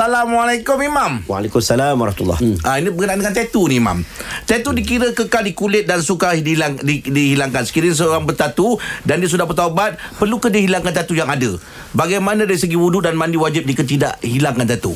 Assalamualaikum 0.00 0.78
Imam. 0.86 1.18
Waalaikumsalam 1.26 1.98
warahmatullahi. 1.98 2.38
Hmm. 2.38 2.56
Ah 2.62 2.78
ini 2.78 2.94
berkenaan 2.94 3.26
dengan 3.26 3.34
tattoo 3.34 3.66
ni 3.66 3.82
Imam. 3.82 4.06
Tattoo 4.46 4.70
dikira 4.70 5.10
kekal 5.10 5.42
di 5.42 5.50
kulit 5.50 5.90
dan 5.90 5.98
suka 5.98 6.30
dihilang, 6.38 6.78
di, 6.78 7.02
dihilangkan. 7.02 7.66
Sekiranya 7.66 7.98
seorang 7.98 8.22
bertatu 8.22 8.78
dan 9.02 9.18
dia 9.18 9.26
sudah 9.26 9.50
bertaubat, 9.50 9.98
perlu 10.14 10.38
ke 10.38 10.46
dia 10.54 10.62
hilangkan 10.62 10.94
tattoo 10.94 11.18
yang 11.18 11.26
ada? 11.26 11.58
Bagaimana 11.90 12.46
dari 12.46 12.54
segi 12.54 12.78
wuduk 12.78 13.02
dan 13.02 13.18
mandi 13.18 13.34
wajib 13.34 13.66
jika 13.66 13.82
tidak 13.82 14.14
hilangkan 14.22 14.70
tattoo? 14.70 14.94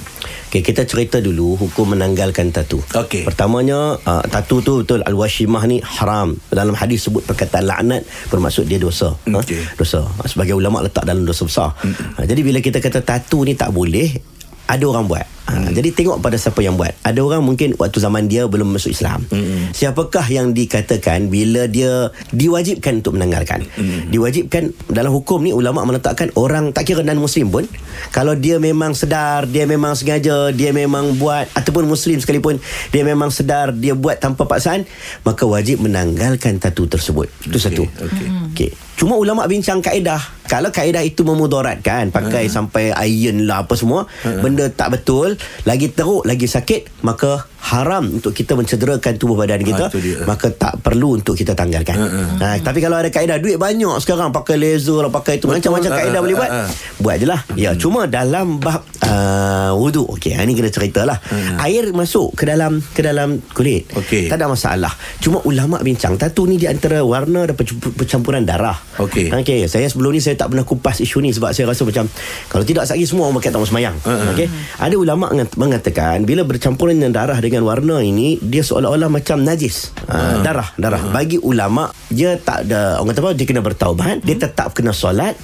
Okey, 0.55 0.63
kita 0.63 0.87
cerita 0.87 1.19
dulu 1.19 1.59
hukum 1.59 1.99
menanggalkan 1.99 2.55
tatu. 2.55 2.79
Okey. 2.95 3.27
Pertamanya, 3.27 3.99
uh, 3.99 4.23
tatu 4.31 4.63
tu 4.63 4.87
betul 4.87 5.03
al-washimah 5.03 5.67
ni 5.67 5.83
haram. 5.83 6.39
Dalam 6.55 6.79
hadis 6.79 7.11
sebut 7.11 7.27
perkataan 7.27 7.67
laknat 7.67 8.07
bermaksud 8.31 8.71
dia 8.71 8.79
dosa. 8.79 9.11
Ha? 9.11 9.43
Okey. 9.43 9.59
Dosa. 9.75 10.07
Sebagai 10.31 10.55
ulama 10.55 10.87
letak 10.87 11.03
dalam 11.03 11.27
dosa 11.27 11.43
besar. 11.43 11.75
Ha, 11.83 12.23
jadi 12.23 12.47
bila 12.47 12.63
kita 12.63 12.79
kata 12.79 13.03
tatu 13.03 13.43
ni 13.43 13.59
tak 13.59 13.75
boleh, 13.75 14.33
ada 14.65 14.85
orang 14.89 15.07
buat. 15.07 15.27
Ha, 15.45 15.69
Jadi 15.77 15.93
tengok 15.93 16.25
pada 16.25 16.41
siapa 16.41 16.65
yang 16.65 16.81
buat. 16.81 16.97
Ada 17.05 17.21
orang 17.21 17.45
mungkin 17.45 17.77
waktu 17.77 18.01
zaman 18.01 18.33
dia 18.33 18.49
belum 18.49 18.73
masuk 18.73 18.97
Islam. 18.97 19.29
Hmm. 19.29 19.69
Siapakah 19.77 20.25
yang 20.33 20.57
dikatakan 20.57 21.29
bila 21.29 21.69
dia 21.69 22.09
diwajibkan 22.33 23.05
untuk 23.05 23.21
menanggalkan? 23.21 23.69
Hmm. 23.77 24.09
Diwajibkan 24.09 24.73
dalam 24.89 25.13
hukum 25.13 25.45
ni 25.45 25.53
ulama 25.53 25.85
meletakkan 25.85 26.33
orang 26.41 26.73
tak 26.73 26.89
kira 26.89 27.05
non 27.05 27.21
muslim 27.21 27.53
pun 27.53 27.69
kalau 28.09 28.33
dia 28.33 28.57
memang 28.57 28.97
sedar, 28.97 29.45
dia 29.45 29.69
memang 29.69 29.93
sengaja, 29.93 30.49
dia 30.49 30.73
memang 30.73 31.21
buat 31.21 31.45
ataupun 31.53 31.85
muslim 31.85 32.17
sekalipun 32.17 32.57
dia 32.89 33.05
memang 33.05 33.29
sedar 33.29 33.77
dia 33.77 33.93
buat 33.93 34.17
tanpa 34.17 34.49
paksaan, 34.49 34.89
maka 35.29 35.45
wajib 35.45 35.85
menanggalkan 35.85 36.57
tatu 36.57 36.89
tersebut. 36.89 37.29
Itu 37.45 37.61
satu. 37.61 37.85
okey. 37.85 38.29
Okey. 38.57 38.71
Cuma 38.97 39.21
ulama 39.21 39.45
bincang 39.45 39.85
kaedah. 39.85 40.44
Kalau 40.55 40.71
kaedah 40.71 41.03
itu 41.03 41.27
memudaratkan, 41.27 42.15
pakai 42.15 42.47
sampai 42.47 42.95
iron 43.11 43.43
lah 43.43 43.67
apa 43.67 43.75
semua, 43.75 44.07
benda 44.23 44.71
tak 44.71 44.95
betul, 44.95 45.35
lagi 45.67 45.91
teruk, 45.91 46.23
lagi 46.23 46.47
sakit, 46.47 47.03
maka 47.03 47.43
haram 47.59 48.07
untuk 48.07 48.31
kita 48.31 48.55
mencederakan 48.55 49.19
tubuh 49.19 49.35
badan 49.35 49.67
kita, 49.67 49.91
itu 49.91 49.99
dia. 49.99 50.23
maka 50.31 50.55
tak 50.55 50.79
perlu 50.79 51.19
untuk 51.19 51.35
kita 51.35 51.59
tanggalkan. 51.59 51.99
Ha, 52.39 52.63
tapi 52.63 52.79
kalau 52.79 53.03
ada 53.03 53.11
kaedah 53.11 53.43
duit 53.43 53.59
banyak 53.59 53.99
sekarang 53.99 54.31
pakai 54.31 54.55
laser 54.55 55.03
lah, 55.03 55.11
pakai 55.11 55.43
itu 55.43 55.51
macam-macam 55.51 55.91
Ha, 55.91 55.99
kaedah 55.99 56.21
ha, 56.21 56.23
boleh 56.23 56.37
ha, 56.37 56.41
buat. 56.41 56.51
ha. 56.55 56.63
Buat 57.03 57.17
je 57.19 57.27
lah. 57.27 57.41
Ya, 57.59 57.75
cuma 57.75 58.07
dalam 58.07 58.63
bab 58.63 58.87
uh, 59.03 59.74
wuduk. 59.85 60.07
Okey, 60.17 60.33
ha, 60.33 60.43
ini 60.43 60.53
kena 60.53 60.69
ceritalah. 60.69 61.19
Air 61.61 61.93
masuk 61.93 62.33
ke 62.33 62.45
dalam 62.45 62.81
ke 62.81 63.01
dalam 63.01 63.45
kulit. 63.53 63.85
Okey. 63.93 64.27
Tak 64.27 64.41
ada 64.41 64.49
masalah. 64.49 64.91
Cuma 65.21 65.45
ulama 65.45 65.79
bincang 65.79 66.17
tatu 66.17 66.49
ni 66.49 66.57
di 66.57 66.65
antara 66.65 67.05
warna 67.05 67.45
dan 67.45 67.55
percamp- 67.55 67.93
percampuran 67.93 68.43
darah. 68.43 68.75
Okey. 68.97 69.29
Okey, 69.29 69.69
saya 69.69 69.85
sebelum 69.85 70.11
ni 70.11 70.21
saya 70.21 70.35
tak 70.35 70.49
pernah 70.49 70.65
kupas 70.65 70.99
isu 70.99 71.21
ni 71.21 71.31
sebab 71.31 71.53
saya 71.53 71.69
rasa 71.69 71.85
macam 71.85 72.09
kalau 72.49 72.65
tidak 72.65 72.89
sehari 72.89 73.05
semua 73.05 73.29
orang 73.29 73.37
pakai 73.39 73.53
tak 73.53 73.61
mau 73.61 73.69
semayang. 73.69 73.97
Ha, 74.01 74.33
Okey. 74.33 74.47
Ada 74.81 74.95
ulama 74.97 75.29
ngat- 75.31 75.55
mengatakan 75.55 76.25
bila 76.25 76.43
bercampuran 76.43 76.97
dengan 76.97 77.13
darah 77.13 77.39
dengan 77.39 77.63
warna 77.63 78.01
ini 78.01 78.41
dia 78.41 78.65
seolah-olah 78.65 79.13
macam 79.13 79.41
najis. 79.41 79.93
Ha, 80.09 80.41
darah, 80.41 80.73
darah. 80.75 81.13
Bagi 81.13 81.37
ulama 81.37 81.93
dia 82.09 82.39
tak 82.39 82.65
ada 82.67 82.97
orang 82.99 83.13
kata 83.13 83.21
apa 83.21 83.31
dia 83.35 83.47
kena 83.47 83.61
bertaubat, 83.61 84.23
dia 84.23 84.37
tetap 84.37 84.73
kena 84.73 84.95
solat 84.95 85.35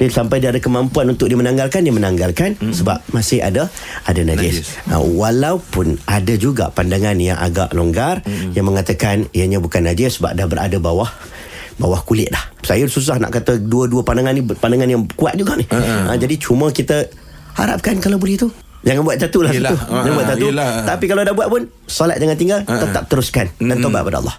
dia 0.00 0.08
sampai 0.08 0.40
dia 0.40 0.48
ada 0.48 0.56
kemampuan 0.56 1.12
untuk 1.12 1.28
dia 1.28 1.36
menanggalkan 1.36 1.84
dia 1.84 1.92
menanggalkan 1.92 2.56
hmm. 2.56 2.72
sebab 2.72 3.04
masih 3.12 3.44
ada 3.44 3.68
ada 4.08 4.20
najis. 4.24 4.64
Najis. 4.64 4.68
Ha, 4.88 4.96
walaupun 4.96 6.00
ada 6.08 6.34
juga 6.40 6.72
pandangan 6.72 7.20
yang 7.20 7.36
agak 7.36 7.76
longgar 7.76 8.24
hmm. 8.24 8.56
yang 8.56 8.64
mengatakan 8.64 9.28
ianya 9.36 9.60
bukan 9.60 9.84
najis 9.84 10.16
sebab 10.16 10.32
dah 10.32 10.48
berada 10.48 10.80
bawah 10.80 11.12
bawah 11.76 12.00
kulit 12.00 12.32
dah. 12.32 12.40
Saya 12.64 12.88
susah 12.88 13.20
nak 13.20 13.28
kata 13.28 13.60
dua-dua 13.60 14.00
pandangan 14.00 14.32
ni 14.32 14.40
pandangan 14.40 14.88
yang 14.88 15.04
kuat 15.12 15.36
juga 15.36 15.60
ni. 15.60 15.68
Ha, 15.68 16.08
Ha, 16.08 16.16
jadi 16.16 16.40
cuma 16.40 16.72
kita 16.72 17.04
harapkan 17.60 18.00
kalau 18.00 18.16
boleh 18.16 18.40
tu 18.40 18.48
Jangan 18.80 19.04
buat 19.04 19.20
tatu 19.20 19.44
lah 19.44 19.52
Yelah. 19.52 19.76
satu. 19.76 19.92
Ha, 19.92 19.96
Jangan 20.00 20.16
buat 20.16 20.28
tatu. 20.32 20.46
yelah. 20.48 20.70
Tapi 20.88 21.04
kalau 21.04 21.20
dah 21.20 21.34
buat 21.36 21.48
pun 21.52 21.62
solat 21.84 22.16
jangan 22.16 22.36
tinggal, 22.40 22.60
tetap 22.64 23.04
teruskan 23.12 23.52
dan 23.60 23.76
tobat 23.84 24.08
pada 24.08 24.24
Allah. 24.24 24.36